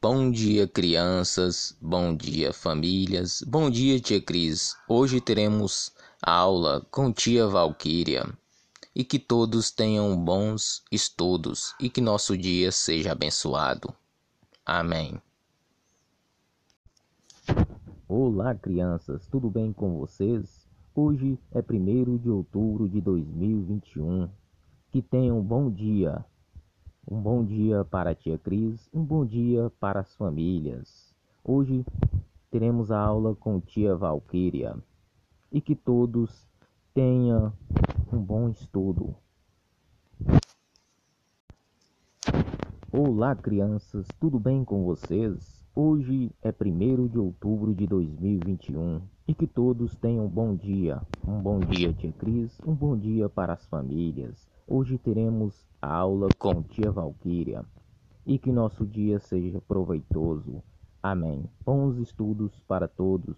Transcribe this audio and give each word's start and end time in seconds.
Bom 0.00 0.30
dia, 0.30 0.68
crianças. 0.68 1.76
Bom 1.82 2.14
dia, 2.14 2.52
famílias. 2.52 3.42
Bom 3.42 3.68
dia, 3.68 3.98
tia 3.98 4.22
Cris. 4.22 4.76
Hoje 4.88 5.20
teremos 5.20 5.92
aula 6.22 6.86
com 6.88 7.12
tia 7.12 7.48
Valquíria. 7.48 8.24
E 8.94 9.02
que 9.02 9.18
todos 9.18 9.72
tenham 9.72 10.16
bons 10.16 10.84
estudos 10.92 11.74
e 11.80 11.90
que 11.90 12.00
nosso 12.00 12.38
dia 12.38 12.70
seja 12.70 13.10
abençoado. 13.10 13.92
Amém. 14.64 15.20
Olá, 18.06 18.54
crianças. 18.54 19.26
Tudo 19.26 19.50
bem 19.50 19.72
com 19.72 19.98
vocês? 19.98 20.64
Hoje 20.94 21.36
é 21.50 21.58
1 21.58 22.18
de 22.18 22.30
outubro 22.30 22.88
de 22.88 23.00
2021. 23.00 24.28
Que 24.92 25.02
tenham 25.02 25.40
um 25.40 25.42
bom 25.42 25.68
dia. 25.68 26.24
Um 27.10 27.22
bom 27.22 27.42
dia 27.42 27.86
para 27.86 28.10
a 28.10 28.14
tia 28.14 28.36
Cris, 28.36 28.86
um 28.92 29.02
bom 29.02 29.24
dia 29.24 29.72
para 29.80 30.00
as 30.00 30.14
famílias. 30.14 31.14
Hoje 31.42 31.82
teremos 32.50 32.90
a 32.90 33.00
aula 33.00 33.34
com 33.34 33.58
tia 33.62 33.96
Valquíria 33.96 34.76
e 35.50 35.58
que 35.58 35.74
todos 35.74 36.46
tenham 36.92 37.50
um 38.12 38.18
bom 38.18 38.50
estudo. 38.50 39.14
Olá, 42.92 43.34
crianças, 43.34 44.06
tudo 44.20 44.38
bem 44.38 44.62
com 44.62 44.84
vocês? 44.84 45.66
Hoje 45.80 46.32
é 46.42 46.48
1 46.48 47.06
de 47.06 47.20
outubro 47.20 47.72
de 47.72 47.86
2021 47.86 49.00
e 49.28 49.32
que 49.32 49.46
todos 49.46 49.94
tenham 49.94 50.24
um 50.24 50.28
bom 50.28 50.56
dia. 50.56 51.00
Um 51.24 51.40
bom 51.40 51.60
dia, 51.60 51.92
tia 51.92 52.10
Cris, 52.10 52.60
um 52.66 52.74
bom 52.74 52.98
dia 52.98 53.28
para 53.28 53.52
as 53.52 53.64
famílias. 53.66 54.48
Hoje 54.66 54.98
teremos 54.98 55.64
a 55.80 55.94
aula 55.94 56.30
com 56.36 56.64
tia 56.64 56.90
Valquíria 56.90 57.64
e 58.26 58.40
que 58.40 58.50
nosso 58.50 58.84
dia 58.84 59.20
seja 59.20 59.60
proveitoso. 59.68 60.60
Amém. 61.00 61.44
Bons 61.64 61.96
estudos 61.98 62.58
para 62.66 62.88
todos. 62.88 63.36